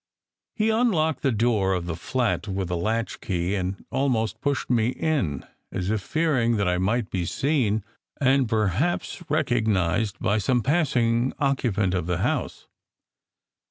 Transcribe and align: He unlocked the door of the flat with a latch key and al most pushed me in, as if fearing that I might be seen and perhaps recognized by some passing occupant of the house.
He 0.55 0.71
unlocked 0.71 1.21
the 1.21 1.31
door 1.31 1.75
of 1.75 1.85
the 1.85 1.95
flat 1.95 2.47
with 2.47 2.71
a 2.71 2.75
latch 2.75 3.21
key 3.21 3.53
and 3.53 3.85
al 3.91 4.09
most 4.09 4.41
pushed 4.41 4.67
me 4.67 4.87
in, 4.87 5.45
as 5.71 5.91
if 5.91 6.01
fearing 6.01 6.55
that 6.57 6.67
I 6.67 6.79
might 6.79 7.11
be 7.11 7.23
seen 7.23 7.83
and 8.19 8.49
perhaps 8.49 9.21
recognized 9.29 10.17
by 10.17 10.39
some 10.39 10.63
passing 10.63 11.33
occupant 11.37 11.93
of 11.93 12.07
the 12.07 12.17
house. 12.17 12.65